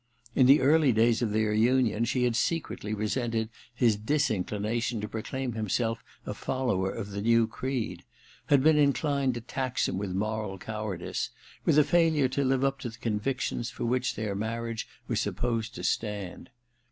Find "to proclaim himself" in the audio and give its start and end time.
4.99-6.03